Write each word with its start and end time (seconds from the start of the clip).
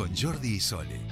Con 0.00 0.16
Jordi 0.16 0.54
y 0.54 0.60
Sole. 0.60 1.09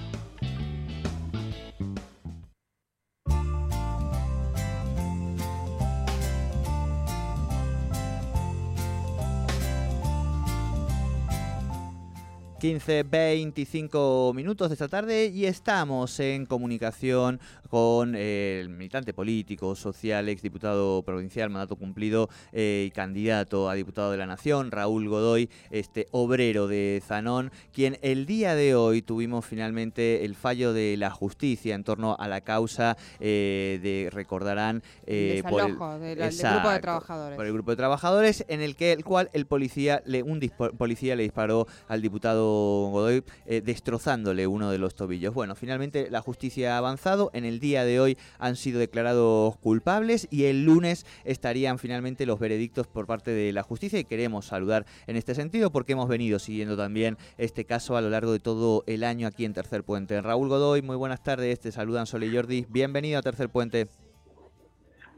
15, 12.59 13.05
25 13.05 14.33
minutos 14.35 14.69
de 14.69 14.75
esta 14.75 14.89
tarde 14.89 15.27
y 15.27 15.47
estamos 15.47 16.19
en 16.19 16.45
comunicación 16.45 17.39
con 17.71 18.17
el 18.17 18.69
militante 18.69 19.13
político, 19.13 19.77
social, 19.77 20.29
exdiputado 20.29 21.03
provincial, 21.03 21.51
mandato 21.51 21.77
cumplido 21.77 22.29
eh, 22.53 22.87
y 22.89 22.91
candidato 22.91 23.71
a 23.71 23.75
diputado 23.75 24.11
de 24.11 24.17
la 24.17 24.27
Nación, 24.27 24.73
Raúl 24.73 25.09
Godoy, 25.09 25.51
este 25.71 26.09
obrero 26.11 26.67
de 26.67 27.01
Zanón, 27.07 27.53
quien 27.73 27.99
el 28.03 28.27
día 28.27 28.57
de 28.57 28.75
hoy 28.75 29.03
tuvimos 29.03 29.47
finalmente 29.47 30.25
el 30.25 30.35
fallo 30.35 30.73
de 30.73 30.97
la 30.97 31.11
justicia 31.11 31.77
en 31.77 31.85
torno 31.85 32.17
a 32.19 32.27
la 32.27 32.41
causa 32.41 32.97
eh, 33.21 33.79
de, 33.83 34.11
recordarán, 34.11 34.83
eh, 35.07 35.45
por 35.49 35.61
el, 35.61 35.69
grupo 35.69 35.99
de 35.99 36.81
trabajadores. 36.81 37.37
Por 37.37 37.47
el 37.47 37.53
grupo 37.53 37.71
de 37.71 37.77
trabajadores, 37.77 38.45
en 38.49 38.63
el 38.63 38.75
que 38.75 38.93
el 38.93 39.05
cual 39.05 39.31
el 39.33 39.47
policía 39.47 40.03
le, 40.07 40.25
un 40.25 40.41
policía 40.77 41.15
le 41.15 41.23
disparó 41.23 41.69
al 41.87 42.03
diputado 42.03 42.48
Godoy 42.49 43.25
eh, 43.47 43.61
destrozándole 43.61 44.47
uno 44.47 44.71
de 44.71 44.79
los 44.79 44.95
tobillos. 44.95 45.35
Bueno, 45.35 45.55
finalmente 45.55 46.11
la 46.11 46.21
justicia 46.21 46.75
ha 46.75 46.79
avanzado. 46.79 47.31
En 47.33 47.45
el 47.45 47.61
día 47.61 47.85
de 47.85 48.01
hoy 48.01 48.19
han 48.39 48.57
sido 48.57 48.79
declarados 48.79 49.57
culpables 49.59 50.29
y 50.31 50.45
el 50.47 50.65
lunes 50.65 51.07
estarían 51.25 51.79
finalmente 51.79 52.27
los 52.27 52.39
veredictos 52.39 52.87
por 52.87 53.07
parte 53.07 53.31
de 53.31 53.53
la 53.53 53.63
justicia 53.63 53.99
y 53.99 54.05
queremos 54.05 54.47
saludar 54.47 54.87
en 55.07 55.17
este 55.17 55.35
sentido 55.35 55.71
porque 55.71 55.93
hemos 55.93 56.09
venido 56.09 56.39
siguiendo 56.39 56.77
también 56.77 57.17
este 57.37 57.65
caso 57.65 57.97
a 57.97 58.01
lo 58.01 58.11
largo 58.11 58.33
de 58.33 58.41
todo 58.41 58.85
el 58.87 59.05
año 59.05 59.27
aquí 59.27 59.45
en 59.45 59.55
Tercer 59.55 59.85
Puente. 59.85 60.21
Raúl 60.21 60.49
Godoy, 60.49 60.83
muy 60.83 60.97
buenas 60.97 61.23
tardes, 61.23 61.61
te 61.61 61.73
saludan 61.73 62.07
Sol 62.07 62.25
y 62.25 62.35
Jordi. 62.35 62.67
Bienvenido 62.69 63.19
a 63.19 63.23
Tercer 63.23 63.49
Puente. 63.49 63.89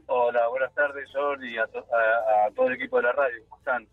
Hola, 0.07 0.47
buenas 0.49 0.73
tardes, 0.73 1.09
Jordi, 1.13 1.57
a, 1.57 1.63
a 1.63 2.51
todo 2.53 2.67
el 2.67 2.73
equipo 2.73 2.97
de 2.97 3.03
la 3.03 3.13
radio. 3.13 3.37
¿Cómo 3.47 3.57
están? 3.59 3.87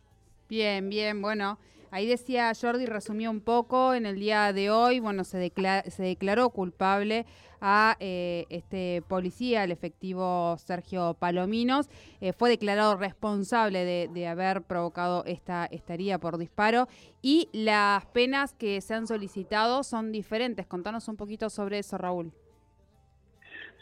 Bien, 0.48 0.88
bien, 0.88 1.20
bueno. 1.20 1.58
Ahí 1.91 2.06
decía 2.06 2.52
Jordi, 2.58 2.84
resumió 2.84 3.30
un 3.30 3.41
poco, 3.41 3.94
en 3.94 4.04
el 4.04 4.18
día 4.18 4.52
de 4.52 4.70
hoy, 4.70 5.00
bueno, 5.00 5.24
se, 5.24 5.52
se 5.86 6.02
declaró 6.02 6.50
culpable 6.50 7.24
a 7.60 7.96
eh, 7.98 8.44
este 8.50 9.02
policía, 9.08 9.64
el 9.64 9.72
efectivo 9.72 10.56
Sergio 10.58 11.14
Palominos, 11.14 11.88
eh, 12.20 12.32
fue 12.32 12.50
declarado 12.50 12.96
responsable 12.96 14.08
de, 14.08 14.28
haber 14.28 14.62
provocado 14.62 15.24
esta, 15.26 15.66
esta 15.66 16.19
por 16.19 16.36
disparo 16.36 16.88
y 17.22 17.48
las 17.52 18.04
penas 18.06 18.52
que 18.52 18.80
se 18.80 18.94
han 18.94 19.06
solicitado 19.06 19.82
son 19.82 20.12
diferentes. 20.12 20.66
Contanos 20.66 21.08
un 21.08 21.16
poquito 21.16 21.48
sobre 21.48 21.78
eso, 21.78 21.96
Raúl. 21.96 22.32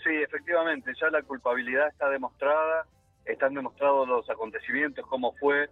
Sí, 0.04 0.14
efectivamente, 0.22 0.92
ya 1.00 1.10
la 1.10 1.22
culpabilidad 1.22 1.88
está 1.88 2.08
demostrada, 2.08 2.86
están 3.24 3.54
demostrados 3.54 4.06
los 4.06 4.30
acontecimientos, 4.30 5.04
cómo 5.06 5.32
fue, 5.32 5.68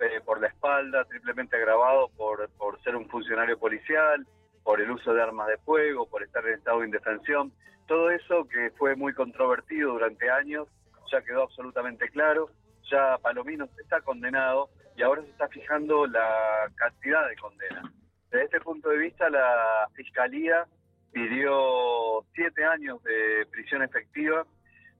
eh, 0.00 0.20
por 0.24 0.40
la 0.40 0.48
espalda, 0.48 1.04
triplemente 1.04 1.56
agravado 1.56 2.08
por, 2.16 2.48
por 2.50 2.80
ser 2.82 2.96
un 2.96 3.08
funcionario 3.08 3.58
policial, 3.58 4.26
por 4.62 4.80
el 4.80 4.90
uso 4.90 5.12
de 5.12 5.22
armas 5.22 5.48
de 5.48 5.58
fuego, 5.58 6.08
por 6.08 6.22
estar 6.22 6.46
en 6.46 6.54
estado 6.54 6.80
de 6.80 6.86
indefensión. 6.86 7.52
Todo 7.86 8.10
eso 8.10 8.46
que 8.48 8.70
fue 8.78 8.96
muy 8.96 9.12
controvertido 9.12 9.92
durante 9.92 10.30
años 10.30 10.68
ya 11.10 11.22
quedó 11.22 11.42
absolutamente 11.42 12.08
claro. 12.08 12.48
Ya 12.90 13.18
Palomino 13.18 13.68
está 13.78 14.00
condenado 14.00 14.70
y 14.96 15.02
ahora 15.02 15.22
se 15.22 15.30
está 15.30 15.48
fijando 15.48 16.06
la 16.06 16.70
cantidad 16.76 17.28
de 17.28 17.36
condena. 17.36 17.92
Desde 18.30 18.44
este 18.44 18.60
punto 18.60 18.90
de 18.90 18.98
vista, 18.98 19.28
la 19.28 19.88
Fiscalía 19.94 20.66
pidió 21.12 22.24
siete 22.34 22.64
años 22.64 23.02
de 23.02 23.46
prisión 23.50 23.82
efectiva, 23.82 24.46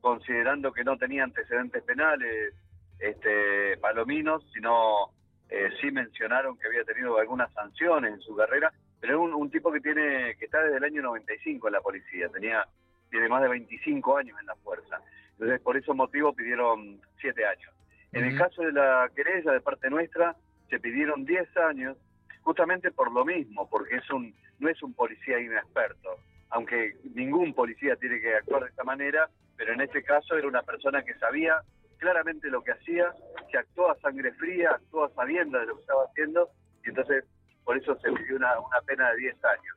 considerando 0.01 0.73
que 0.73 0.85
no 0.85 0.97
tenía 0.97 1.25
antecedentes 1.25 1.83
penales 1.85 2.55
este, 3.01 3.77
Palominos, 3.79 4.45
sino 4.53 5.11
eh, 5.49 5.71
sí 5.81 5.91
mencionaron 5.91 6.57
que 6.59 6.67
había 6.67 6.85
tenido 6.85 7.19
algunas 7.19 7.53
sanciones 7.53 8.15
en 8.15 8.21
su 8.21 8.37
carrera, 8.37 8.73
pero 9.01 9.27
es 9.27 9.35
un, 9.35 9.51
tipo 9.51 9.73
que 9.73 9.81
tiene 9.81 10.37
que 10.37 10.45
está 10.45 10.63
desde 10.63 10.77
el 10.77 10.85
año 10.85 11.03
95 11.03 11.69
en 11.69 11.73
la 11.73 11.81
policía, 11.81 12.29
tenía 12.29 12.65
tiene 13.11 13.29
más 13.29 13.43
de 13.43 13.49
25 13.49 14.19
años 14.19 14.39
en 14.39 14.47
la 14.47 14.55
fuerza. 14.57 15.01
Entonces, 15.33 15.61
por 15.63 15.77
ese 15.77 15.93
motivo 15.93 16.33
pidieron 16.33 17.01
7 17.21 17.45
años. 17.45 17.75
En 18.13 18.25
el 18.25 18.39
caso 18.39 18.63
de 18.63 18.73
la 18.73 19.11
querella 19.15 19.53
de 19.53 19.61
parte 19.61 19.91
nuestra, 19.91 20.37
se 20.69 20.79
pidieron 20.79 21.25
10 21.25 21.57
años, 21.57 21.97
justamente 22.43 22.93
por 22.93 23.11
lo 23.13 23.25
mismo, 23.25 23.69
porque 23.69 23.97
es 23.97 24.11
un 24.11 24.33
no 24.61 24.69
es 24.69 24.81
un 24.83 24.93
policía 24.95 25.41
inexperto, 25.41 26.19
aunque 26.51 26.97
ningún 27.15 27.55
policía 27.55 27.97
tiene 27.97 28.21
que 28.21 28.35
actuar 28.35 28.65
de 28.65 28.69
esta 28.69 28.85
manera, 28.85 29.29
pero 29.57 29.73
en 29.73 29.81
este 29.81 30.03
caso 30.03 30.37
era 30.37 30.47
una 30.47 30.63
persona 30.63 31.03
que 31.03 31.15
sabía 31.15 31.63
claramente 32.01 32.49
lo 32.49 32.63
que 32.63 32.73
hacía, 32.73 33.15
que 33.51 33.59
actuó 33.59 33.91
a 33.91 34.01
sangre 34.01 34.33
fría, 34.33 34.71
actuó 34.73 35.05
a 35.05 35.25
de 35.25 35.45
lo 35.45 35.75
que 35.77 35.81
estaba 35.81 36.05
haciendo, 36.05 36.51
y 36.85 36.89
entonces 36.89 37.25
por 37.65 37.77
eso 37.77 37.97
se 38.01 38.11
pidió 38.11 38.37
una, 38.37 38.59
una 38.59 38.81
pena 38.81 39.11
de 39.13 39.19
10 39.19 39.45
años. 39.45 39.77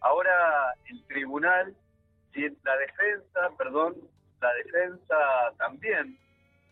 Ahora 0.00 0.74
el 0.90 1.02
tribunal, 1.06 1.74
la 2.34 2.76
defensa, 2.76 3.50
perdón, 3.56 3.94
la 4.40 4.52
defensa 4.54 5.16
también 5.56 6.18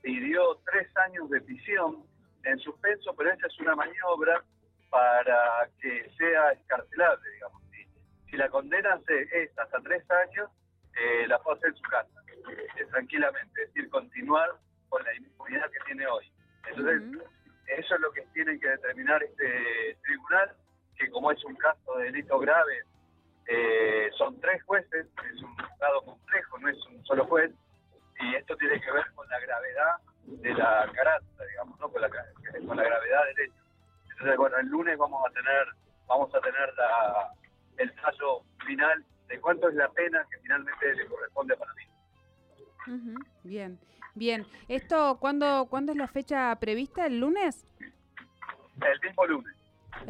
pidió 0.02 0.56
tres 0.70 0.88
años 0.96 1.30
de 1.30 1.40
prisión 1.40 2.04
en 2.44 2.58
suspenso, 2.58 3.14
pero 3.16 3.30
esa 3.32 3.46
es 3.46 3.60
una 3.60 3.76
maniobra 3.76 4.42
para 4.90 5.68
que 5.80 6.10
sea 6.18 6.50
escarcelable, 6.52 7.30
digamos. 7.30 7.62
Si, 8.28 8.36
la 8.36 8.48
condena 8.48 8.98
es 9.08 9.58
hasta 9.58 9.80
tres 9.80 10.08
años, 10.10 10.50
eh, 10.96 11.26
la 11.26 11.38
puede 11.40 11.58
hacer 11.58 11.70
en 11.70 11.76
su 11.76 11.82
casa, 11.82 12.22
eh, 12.28 12.86
tranquilamente, 12.90 13.62
es 13.62 13.74
decir, 13.74 13.90
continuar 13.90 14.50
con 14.90 15.02
la 15.02 15.14
impunidad 15.14 15.70
que 15.70 15.78
tiene 15.86 16.06
hoy. 16.06 16.30
Entonces, 16.68 17.24
eso 17.66 17.94
es 17.94 18.00
lo 18.00 18.12
que 18.12 18.20
tienen 18.34 18.60
que 18.60 18.68
determinar 18.68 19.22
este 19.22 19.96
tribunal, 20.02 20.54
que 20.98 21.10
como 21.10 21.32
es 21.32 21.42
un 21.44 21.54
caso 21.56 21.96
de 21.96 22.04
delito 22.04 22.38
grave, 22.38 22.82
eh, 23.46 24.10
son 24.18 24.38
tres 24.40 24.62
jueces, 24.64 25.06
es 25.32 25.42
un 25.42 25.56
juzgado 25.56 26.02
complejo, 26.02 26.58
no 26.58 26.68
es 26.68 26.86
un 26.86 27.02
solo 27.06 27.24
juez, 27.24 27.50
y 28.20 28.34
esto 28.34 28.54
tiene 28.58 28.78
que 28.78 28.92
ver 28.92 29.10
con 29.14 29.26
la 29.30 29.40
gravedad 29.40 29.94
de 30.26 30.52
la 30.52 30.90
carátula, 30.94 31.46
digamos, 31.46 31.80
¿no? 31.80 31.88
con, 31.88 32.02
la, 32.02 32.10
con 32.10 32.76
la 32.76 32.84
gravedad 32.84 33.24
del 33.24 33.46
hecho. 33.46 33.64
Entonces, 34.10 34.36
bueno, 34.36 34.58
el 34.58 34.66
lunes 34.66 34.98
vamos 34.98 35.24
a 35.26 35.32
tener 35.32 35.66
vamos 36.10 36.34
a 36.34 36.40
tener 36.40 36.74
la, 36.76 37.32
el 37.78 37.92
fallo 38.00 38.42
final 38.66 39.04
de 39.28 39.40
cuánto 39.40 39.68
es 39.68 39.74
la 39.76 39.88
pena 39.90 40.26
que 40.28 40.38
finalmente 40.38 40.94
le 40.94 41.06
corresponde 41.06 41.56
para 41.56 41.72
mí. 41.74 41.84
Bien, 43.50 43.80
bien. 44.14 44.46
¿Esto 44.68 45.18
cuándo, 45.18 45.66
cuándo 45.68 45.90
es 45.90 45.98
la 45.98 46.06
fecha 46.06 46.54
prevista? 46.60 47.06
¿El 47.06 47.18
lunes? 47.18 47.66
El 48.80 49.00
mismo 49.00 49.26
lunes. 49.26 49.59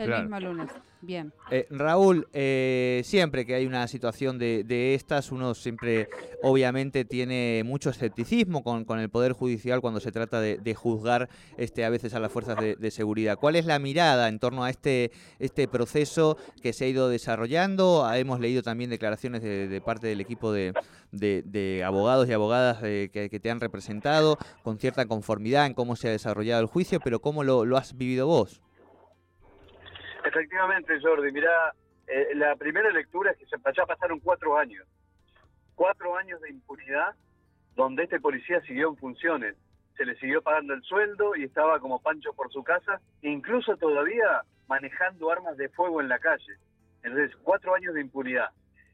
El 0.05 0.23
mismo 0.23 0.41
lunes. 0.41 0.71
Bien. 1.03 1.33
Eh, 1.51 1.67
Raúl, 1.71 2.29
eh, 2.35 3.01
siempre 3.05 3.47
que 3.47 3.55
hay 3.55 3.65
una 3.65 3.89
situación 3.89 4.39
de, 4.39 4.95
estas, 4.95 5.33
uno 5.33 5.55
siempre 5.55 6.09
obviamente 6.43 7.07
tiene 7.07 7.63
mucho 7.65 7.89
escepticismo 7.89 8.63
con, 8.63 8.85
con 8.85 8.99
el 8.99 9.09
Poder 9.09 9.33
Judicial 9.33 9.81
cuando 9.81 10.01
se 10.01 10.13
trata 10.13 10.41
de, 10.41 10.75
juzgar 10.75 11.29
este, 11.57 11.85
a 11.85 11.91
veces 11.91 12.15
a 12.15 12.21
las 12.21 12.31
fuerzas 12.31 12.57
de, 12.79 12.91
seguridad. 12.91 13.39
¿Cuál 13.39 13.57
es 13.57 13.65
la 13.65 13.79
mirada 13.79 14.29
en 14.29 14.39
torno 14.39 14.65
a 14.65 14.71
este, 14.71 15.11
este 15.39 15.69
proceso 15.69 16.37
que 16.63 16.73
se 16.73 16.85
ha 16.85 16.89
ido 16.89 17.09
desarrollando? 17.09 18.05
Ah, 18.05 18.19
hemos 18.19 18.41
leído 18.41 18.63
también 18.63 18.91
declaraciones 18.91 19.43
de, 19.43 19.83
parte 19.85 20.07
del 20.07 20.21
equipo 20.21 20.53
de, 20.53 21.83
abogados 21.85 22.29
y 22.29 22.33
abogadas 22.33 22.79
eh, 22.83 23.09
que, 23.13 23.41
te 23.41 23.51
han 23.51 23.61
representado 23.61 24.37
con 24.63 24.79
cierta 24.79 25.07
conformidad 25.07 25.67
en 25.67 25.75
cómo 25.75 25.97
se 25.97 26.09
ha 26.09 26.11
desarrollado 26.11 26.61
el 26.61 26.67
juicio, 26.67 27.01
pero 27.01 27.21
¿cómo 27.21 27.43
lo, 27.43 27.65
lo 27.65 27.79
has 27.79 27.97
vivido 27.97 28.27
vos? 28.27 28.61
Efectivamente, 30.31 31.01
Jordi, 31.03 31.33
mira, 31.33 31.75
eh, 32.07 32.29
la 32.37 32.55
primera 32.55 32.89
lectura 32.91 33.33
es 33.33 33.39
que 33.39 33.47
se, 33.47 33.57
ya 33.77 33.85
pasaron 33.85 34.21
cuatro 34.21 34.57
años. 34.57 34.87
Cuatro 35.75 36.17
años 36.17 36.41
de 36.41 36.51
impunidad 36.51 37.17
donde 37.75 38.05
este 38.05 38.21
policía 38.21 38.61
siguió 38.61 38.91
en 38.91 38.97
funciones. 38.97 39.57
Se 39.97 40.05
le 40.05 40.15
siguió 40.21 40.41
pagando 40.41 40.75
el 40.75 40.83
sueldo 40.85 41.35
y 41.35 41.43
estaba 41.43 41.81
como 41.81 42.01
pancho 42.01 42.33
por 42.33 42.53
su 42.53 42.63
casa. 42.63 43.01
incluso 43.23 43.77
todavía 43.77 44.43
manejando 44.69 45.33
armas 45.33 45.57
de 45.57 45.69
fuego 45.71 46.01
en 46.01 46.09
la 46.09 46.21
calle. 46.21 46.55
Entonces, 47.03 47.37
cuatro 47.43 47.75
años 47.75 47.95
de 47.95 48.03
impunidad. 48.03 48.51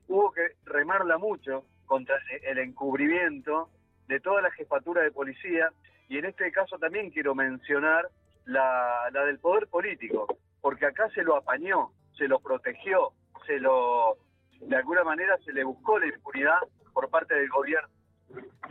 Hubo 0.08 0.32
que 0.32 0.52
remarla 0.64 1.18
mucho 1.18 1.66
contra 1.84 2.16
el 2.44 2.58
encubrimiento 2.58 3.68
de 4.08 4.20
toda 4.20 4.40
la 4.40 4.50
jefatura 4.52 5.02
de 5.02 5.10
policía 5.10 5.68
y 6.08 6.16
en 6.16 6.24
este 6.24 6.50
caso 6.50 6.78
también 6.78 7.10
quiero 7.10 7.34
mencionar 7.34 8.08
la, 8.46 9.10
la 9.12 9.24
del 9.26 9.38
poder 9.38 9.66
político, 9.66 10.26
porque 10.66 10.84
acá 10.84 11.08
se 11.10 11.22
lo 11.22 11.36
apañó, 11.36 11.92
se 12.18 12.26
lo 12.26 12.40
protegió, 12.40 13.12
se 13.46 13.60
lo 13.60 14.18
de 14.60 14.74
alguna 14.74 15.04
manera 15.04 15.38
se 15.44 15.52
le 15.52 15.62
buscó 15.62 15.96
la 15.96 16.08
impunidad 16.08 16.58
por 16.92 17.08
parte 17.08 17.36
del 17.36 17.48
gobierno, 17.50 17.88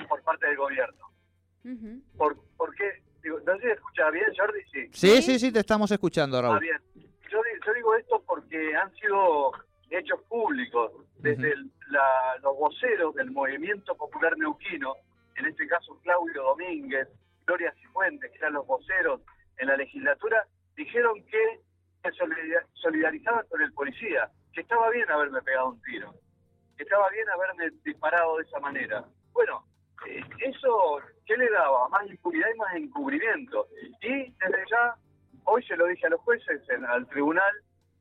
por 0.09 0.21
parte 0.23 0.45
del 0.45 0.57
gobierno. 0.57 1.05
¿Por, 2.17 2.35
¿Por 2.57 2.75
qué? 2.75 3.01
Digo, 3.23 3.39
¿No 3.45 3.57
se 3.59 3.71
escucha 3.71 4.09
bien, 4.09 4.25
Jordi? 4.37 4.59
Sí. 4.73 4.89
sí, 4.91 5.21
sí, 5.21 5.39
sí, 5.39 5.53
te 5.53 5.59
estamos 5.59 5.89
escuchando, 5.89 6.41
Raúl. 6.41 6.57
Ah, 6.57 6.59
bien. 6.59 6.77
Yo, 7.31 7.39
yo 7.65 7.73
digo 7.73 7.95
esto 7.95 8.21
porque 8.27 8.75
han 8.75 8.93
sido 8.95 9.53
hechos 9.89 10.21
públicos 10.23 10.91
desde 11.19 11.55
la, 11.91 12.37
los 12.43 12.57
voceros 12.57 13.15
del 13.15 13.31
movimiento 13.31 13.95
popular 13.95 14.37
neuquino, 14.37 14.95
en 15.37 15.45
este 15.45 15.65
caso 15.65 15.97
Claudio 16.03 16.43
Domínguez, 16.43 17.07
Gloria 17.45 17.73
Cifuentes, 17.79 18.29
que 18.31 18.37
eran 18.39 18.51
los 18.51 18.67
voceros 18.67 19.21
en 19.59 19.69
la 19.69 19.77
legislatura, 19.77 20.45
dijeron 20.75 21.23
que 21.27 21.63
se 22.11 22.25
solidarizaban 22.73 23.45
con 23.47 23.61
el 23.61 23.73
policía, 23.73 24.29
que 24.53 24.61
estaba 24.61 24.89
bien 24.89 25.09
haberme 25.09 25.41
pegado 25.41 25.69
un 25.69 25.81
tiro, 25.81 26.13
que 26.77 26.83
estaba 26.83 27.09
bien 27.09 27.27
haberme 27.29 27.69
disparado 27.83 28.37
de 28.37 28.43
esa 28.43 28.59
manera. 28.59 29.05
Bueno, 29.33 29.65
eh, 30.07 30.21
eso, 30.39 30.99
¿qué 31.25 31.37
le 31.37 31.49
daba? 31.49 31.89
Más 31.89 32.07
impunidad 32.07 32.47
y 32.53 32.57
más 32.57 32.75
encubrimiento. 32.75 33.67
Y 34.01 34.31
desde 34.31 34.63
ya, 34.69 34.95
hoy 35.45 35.63
se 35.63 35.75
lo 35.75 35.87
dije 35.87 36.07
a 36.07 36.09
los 36.09 36.21
jueces, 36.21 36.61
en, 36.69 36.85
al 36.85 37.07
tribunal, 37.07 37.53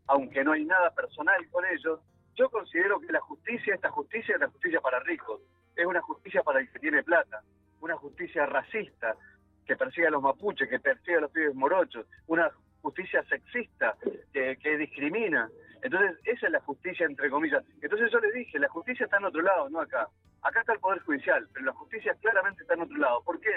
aunque 0.07 0.45
no 0.45 0.53
hay 0.53 0.65
nada 0.65 0.91
personal 0.91 1.49
con 1.51 1.65
ellos, 1.67 2.01
yo 2.37 2.51
considero 2.51 3.01
que 3.01 3.13
la 3.13 3.21
justicia, 3.21 3.75
esta 3.75 3.91
justicia 3.91 4.35
es 4.35 4.41
la 4.41 4.49
justicia 4.49 4.81
para 4.81 5.01
ricos, 5.01 5.41
es 5.77 5.87
una 5.87 6.01
justicia 6.03 6.43
para 6.43 6.61
el 6.61 6.71
que 6.71 6.79
tiene 6.79 7.03
plata, 7.03 7.43
una 7.81 7.97
justicia 7.97 8.47
racista, 8.47 9.17
que 9.67 9.77
persigue 9.77 10.09
a 10.09 10.11
los 10.11 10.23
mapuches, 10.23 10.69
que 10.69 10.79
persigue 10.79 11.17
a 11.17 11.21
los 11.21 11.31
pibes 11.31 11.55
morochos, 11.55 12.07
una 12.27 12.51
justicia 12.85 13.23
sexista 13.25 13.97
que, 14.33 14.57
que 14.63 14.77
discrimina. 14.77 15.49
Entonces, 15.83 16.19
esa 16.25 16.47
es 16.47 16.53
la 16.53 16.61
justicia, 16.61 17.07
entre 17.07 17.31
comillas. 17.31 17.65
Entonces 17.81 18.11
yo 18.13 18.19
le 18.21 18.31
dije, 18.33 18.59
la 18.59 18.69
justicia 18.69 19.05
está 19.05 19.17
en 19.17 19.25
otro 19.25 19.43
lado, 19.43 19.71
no 19.71 19.81
acá. 19.81 20.07
Acá 20.43 20.61
está 20.61 20.75
el 20.75 20.81
Poder 20.81 21.01
Judicial, 21.01 21.49
pero 21.53 21.65
la 21.65 21.73
justicia 21.73 22.15
claramente 22.21 22.63
está 22.63 22.75
en 22.75 22.83
otro 22.83 22.99
lado. 22.99 23.23
¿Por 23.23 23.41
qué? 23.41 23.55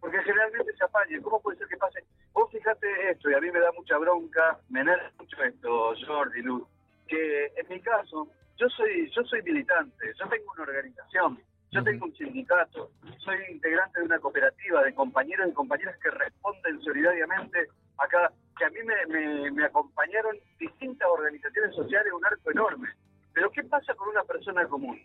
Porque 0.00 0.22
generalmente 0.22 0.72
se 0.72 0.84
apaña. 0.84 1.20
¿Cómo 1.22 1.40
puede 1.42 1.58
ser 1.58 1.68
que 1.68 1.76
pase? 1.76 2.00
Vos 2.32 2.50
fíjate 2.50 3.10
esto, 3.10 3.30
y 3.30 3.34
a 3.34 3.40
mí 3.40 3.50
me 3.50 3.60
da 3.60 3.70
mucha 3.72 3.98
bronca, 3.98 4.58
me 4.70 4.80
enerva 4.80 5.10
mucho 5.18 5.42
esto, 5.42 5.94
Jordi, 6.06 6.42
Luz, 6.42 6.66
que 7.06 7.46
en 7.56 7.68
mi 7.68 7.80
caso, 7.80 8.28
yo 8.56 8.68
soy, 8.70 9.10
yo 9.10 9.22
soy 9.24 9.42
militante, 9.42 10.12
yo 10.18 10.28
tengo 10.28 10.52
una 10.52 10.62
organización, 10.64 11.38
yo 11.70 11.84
tengo 11.84 12.06
un 12.06 12.14
sindicato, 12.16 12.90
soy 13.18 13.36
integrante 13.50 14.00
de 14.00 14.06
una 14.06 14.18
cooperativa 14.18 14.82
de 14.82 14.94
compañeros 14.94 15.48
y 15.48 15.52
compañeras 15.52 15.96
que 16.02 16.10
responden 16.10 16.80
solidariamente 16.82 17.68
acá, 17.98 18.32
que 18.56 18.64
a 18.64 18.70
mí 18.70 18.78
me, 18.82 19.50
me, 19.50 19.64
acompañaron 19.64 20.36
distintas 20.58 21.08
organizaciones 21.08 21.74
sociales, 21.74 22.12
un 22.12 22.24
arco 22.24 22.50
enorme. 22.50 22.88
Pero 23.32 23.50
¿qué 23.50 23.64
pasa 23.64 23.94
con 23.94 24.08
una 24.08 24.22
persona 24.22 24.66
común? 24.68 25.00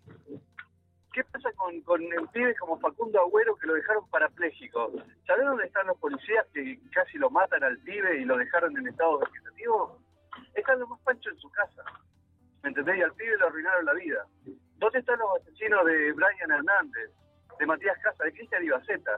¿Qué 1.12 1.24
pasa 1.24 1.52
con, 1.54 1.82
con 1.82 2.02
el 2.02 2.28
pibe 2.30 2.56
como 2.56 2.80
Facundo 2.80 3.20
Agüero 3.20 3.56
que 3.56 3.68
lo 3.68 3.74
dejaron 3.74 4.08
parapléjico? 4.10 4.92
¿Sabés 5.26 5.46
dónde 5.46 5.66
están 5.66 5.88
los 5.88 5.98
policías 5.98 6.46
que 6.54 6.80
casi 6.92 7.18
lo 7.18 7.32
matan 7.32 7.64
al 7.64 7.80
pibe 7.80 8.20
y 8.20 8.26
lo 8.26 8.38
dejaron 8.38 8.78
en 8.78 8.88
estado 8.88 9.20
vegetativo? 9.20 10.00
Están 10.54 10.80
los 10.80 10.90
más 10.90 11.00
panchos 11.02 11.34
en 11.34 11.40
su 11.40 11.50
casa. 11.50 11.84
¿Me 12.62 12.70
entendés? 12.70 12.98
Y 12.98 13.02
al 13.02 13.14
pibe 13.14 13.38
le 13.38 13.44
arruinaron 13.44 13.86
la 13.86 13.94
vida. 13.94 14.26
¿Dónde 14.78 15.00
están 15.00 15.18
los 15.20 15.42
asesinos 15.42 15.86
de 15.86 16.12
Brian 16.14 16.52
Hernández, 16.52 17.12
de 17.58 17.66
Matías 17.66 17.98
Casa, 18.04 18.24
de 18.24 18.32
Cristian 18.32 18.64
Ibaceta? 18.64 19.18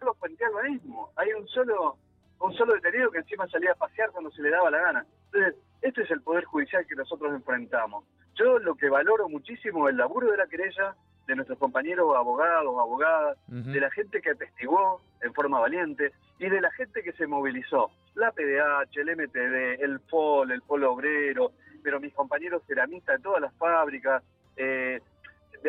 Los 0.00 0.16
puentean 0.16 0.52
lo 0.52 0.62
mismo. 0.62 1.12
Hay 1.16 1.32
un 1.32 1.46
solo 1.48 1.98
un 2.40 2.54
solo 2.54 2.74
detenido 2.74 3.10
que 3.10 3.18
encima 3.18 3.48
salía 3.48 3.72
a 3.72 3.74
pasear 3.74 4.10
cuando 4.10 4.30
se 4.30 4.42
le 4.42 4.50
daba 4.50 4.70
la 4.70 4.78
gana. 4.78 5.06
Entonces, 5.26 5.56
este 5.82 6.02
es 6.02 6.10
el 6.10 6.22
poder 6.22 6.44
judicial 6.44 6.86
que 6.86 6.94
nosotros 6.94 7.32
enfrentamos. 7.34 8.04
Yo 8.34 8.58
lo 8.58 8.74
que 8.76 8.88
valoro 8.88 9.28
muchísimo 9.28 9.88
es 9.88 9.92
el 9.92 9.98
laburo 9.98 10.30
de 10.30 10.36
la 10.36 10.46
querella, 10.46 10.94
de 11.26 11.36
nuestros 11.36 11.58
compañeros 11.58 12.16
abogados, 12.16 12.78
abogadas, 12.78 13.36
de 13.48 13.80
la 13.80 13.90
gente 13.90 14.22
que 14.22 14.30
atestiguó 14.30 15.00
en 15.20 15.34
forma 15.34 15.60
valiente 15.60 16.12
y 16.38 16.48
de 16.48 16.60
la 16.60 16.70
gente 16.70 17.02
que 17.02 17.12
se 17.12 17.26
movilizó. 17.26 17.90
La 18.14 18.32
PDH, 18.32 18.96
el 18.96 19.16
MTD, 19.16 19.82
el 19.82 20.00
POL, 20.00 20.52
el 20.52 20.62
Polo 20.62 20.92
Obrero, 20.92 21.52
pero 21.82 22.00
mis 22.00 22.14
compañeros 22.14 22.62
ceramistas 22.66 23.18
de 23.18 23.22
todas 23.22 23.42
las 23.42 23.54
fábricas. 23.54 24.22
Eh, 24.56 25.00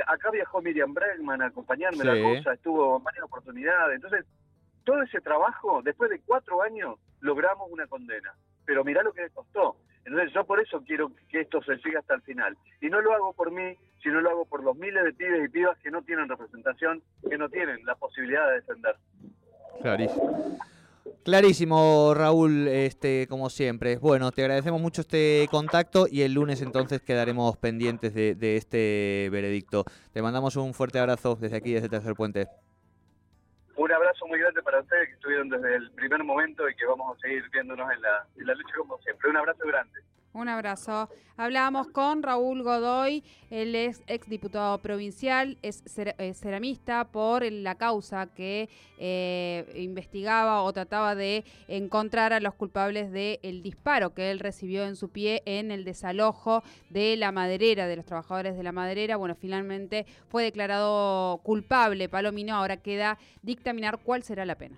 acá 0.07 0.31
viajó 0.31 0.61
Miriam 0.61 0.93
Bregman 0.93 1.41
a 1.41 1.47
acompañarme 1.47 2.03
la 2.03 2.21
cosa, 2.21 2.53
estuvo 2.53 2.97
en 2.97 3.03
varias 3.03 3.23
oportunidades. 3.23 3.95
Entonces, 3.95 4.25
todo 4.83 5.01
ese 5.03 5.21
trabajo, 5.21 5.81
después 5.83 6.09
de 6.09 6.19
cuatro 6.21 6.61
años, 6.61 6.97
logramos 7.21 7.69
una 7.71 7.87
condena. 7.87 8.33
Pero 8.65 8.83
mirá 8.83 9.03
lo 9.03 9.13
que 9.13 9.21
le 9.21 9.29
costó. 9.29 9.77
Entonces 10.05 10.33
yo 10.33 10.43
por 10.43 10.59
eso 10.59 10.81
quiero 10.85 11.11
que 11.29 11.41
esto 11.41 11.61
se 11.61 11.77
siga 11.79 11.99
hasta 11.99 12.15
el 12.15 12.21
final. 12.21 12.57
Y 12.81 12.89
no 12.89 13.01
lo 13.01 13.13
hago 13.13 13.33
por 13.33 13.51
mí, 13.51 13.75
sino 14.01 14.21
lo 14.21 14.29
hago 14.29 14.45
por 14.45 14.63
los 14.63 14.75
miles 14.77 15.03
de 15.03 15.13
pibes 15.13 15.45
y 15.45 15.49
pibas 15.49 15.77
que 15.79 15.91
no 15.91 16.01
tienen 16.01 16.29
representación, 16.29 17.03
que 17.29 17.37
no 17.37 17.49
tienen 17.49 17.85
la 17.85 17.95
posibilidad 17.95 18.47
de 18.47 18.55
defender. 18.55 18.95
Clarísimo. 19.81 20.57
Clarísimo, 21.23 22.13
Raúl, 22.15 22.67
este, 22.67 23.27
como 23.27 23.49
siempre. 23.49 23.97
Bueno, 23.97 24.31
te 24.31 24.41
agradecemos 24.41 24.81
mucho 24.81 25.01
este 25.01 25.47
contacto 25.51 26.07
y 26.09 26.21
el 26.21 26.33
lunes 26.33 26.61
entonces 26.61 27.01
quedaremos 27.01 27.57
pendientes 27.57 28.13
de, 28.13 28.55
este 28.55 29.29
veredicto. 29.31 29.83
Te 30.13 30.21
mandamos 30.21 30.55
un 30.55 30.73
fuerte 30.73 30.97
abrazo 30.97 31.35
desde 31.35 31.57
aquí, 31.57 31.73
desde 31.73 31.89
Tercer 31.89 32.13
Puente. 32.15 32.47
Un 33.75 33.91
abrazo 33.91 34.27
muy 34.27 34.39
grande 34.39 34.61
para 34.63 34.79
ustedes 34.79 35.09
que 35.09 35.13
estuvieron 35.15 35.49
desde 35.49 35.75
el 35.75 35.91
primer 35.91 36.23
momento 36.23 36.67
y 36.69 36.75
que 36.75 36.85
vamos 36.85 37.15
a 37.15 37.19
seguir 37.19 37.43
viéndonos 37.51 37.87
en 37.91 38.45
la 38.47 38.53
lucha 38.53 38.75
como 38.77 38.97
siempre. 38.99 39.29
Un 39.29 39.37
abrazo 39.37 39.65
grande. 39.67 39.99
Un 40.31 40.47
abrazo. 40.47 41.09
Hablábamos 41.37 41.87
con 41.87 42.21
Raúl 42.21 42.61
Godoy, 42.61 43.23
él 43.49 43.73
es 43.73 44.03
exdiputado 44.07 44.77
provincial, 44.77 45.57
es 45.63 45.83
ceramista 46.35 47.05
por 47.05 47.49
la 47.49 47.75
causa 47.75 48.27
que 48.27 48.69
eh, 48.99 49.65
investigaba 49.75 50.61
o 50.61 50.71
trataba 50.71 51.15
de 51.15 51.45
encontrar 51.67 52.33
a 52.33 52.39
los 52.41 52.53
culpables 52.53 53.11
del 53.11 53.63
disparo 53.63 54.13
que 54.13 54.29
él 54.29 54.39
recibió 54.39 54.85
en 54.85 54.95
su 54.95 55.09
pie 55.09 55.41
en 55.45 55.71
el 55.71 55.83
desalojo 55.83 56.61
de 56.89 57.15
la 57.17 57.31
maderera, 57.31 57.87
de 57.87 57.95
los 57.95 58.05
trabajadores 58.05 58.55
de 58.55 58.63
la 58.63 58.71
maderera. 58.71 59.15
Bueno, 59.15 59.35
finalmente 59.35 60.05
fue 60.27 60.43
declarado 60.43 61.37
culpable 61.37 62.09
Palomino, 62.09 62.55
ahora 62.55 62.77
queda 62.77 63.17
dictaminar 63.41 63.97
cuál 64.03 64.23
será 64.23 64.45
la 64.45 64.55
pena. 64.55 64.75